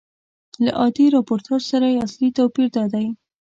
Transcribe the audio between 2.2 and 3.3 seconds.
توپیر دادی.